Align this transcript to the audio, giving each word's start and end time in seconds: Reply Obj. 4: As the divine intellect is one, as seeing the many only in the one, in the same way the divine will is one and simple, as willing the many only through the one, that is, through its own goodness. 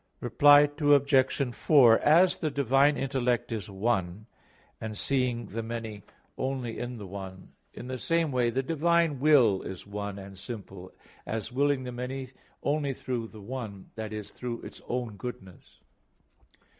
Reply 0.19 0.61
Obj. 0.79 1.55
4: 1.55 1.99
As 1.99 2.39
the 2.39 2.49
divine 2.49 2.97
intellect 2.97 3.51
is 3.51 3.69
one, 3.69 4.25
as 4.81 4.99
seeing 4.99 5.45
the 5.45 5.61
many 5.61 6.01
only 6.39 6.79
in 6.79 6.97
the 6.97 7.05
one, 7.05 7.51
in 7.75 7.85
the 7.85 7.99
same 7.99 8.31
way 8.31 8.49
the 8.49 8.63
divine 8.63 9.19
will 9.19 9.61
is 9.61 9.85
one 9.85 10.17
and 10.17 10.39
simple, 10.39 10.91
as 11.27 11.51
willing 11.51 11.83
the 11.83 11.91
many 11.91 12.29
only 12.63 12.95
through 12.95 13.27
the 13.27 13.41
one, 13.43 13.91
that 13.93 14.11
is, 14.11 14.31
through 14.31 14.63
its 14.63 14.81
own 14.87 15.17
goodness. 15.17 15.81